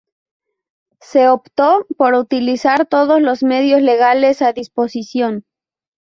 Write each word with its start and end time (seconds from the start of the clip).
Se 1.01 1.27
optó 1.29 1.85
por 1.95 2.15
utilizar 2.15 2.87
todos 2.87 3.21
los 3.21 3.43
medios 3.43 3.83
legales 3.83 4.41
a 4.41 4.51
disposición. 4.51 5.45